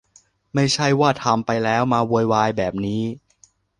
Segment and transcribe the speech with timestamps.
[0.53, 3.01] ไม่ใช่ว่าไปทำแล้วมาโวยวายแบบนี้